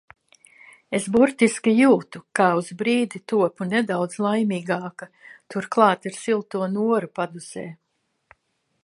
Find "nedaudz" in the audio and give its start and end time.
3.75-4.17